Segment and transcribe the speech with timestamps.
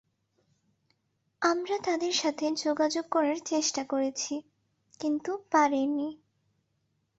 [1.41, 4.33] আমরা তাদের সাথে যোগাযোগ করার চেষ্টা করেছি,
[4.99, 6.09] কিন্তু পারিনি।